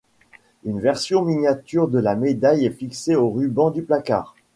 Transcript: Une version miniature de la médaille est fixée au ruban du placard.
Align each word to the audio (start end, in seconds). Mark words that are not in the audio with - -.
Une 0.63 0.79
version 0.79 1.21
miniature 1.21 1.87
de 1.87 1.99
la 1.99 2.15
médaille 2.15 2.65
est 2.65 2.71
fixée 2.71 3.15
au 3.15 3.29
ruban 3.29 3.69
du 3.69 3.83
placard. 3.83 4.33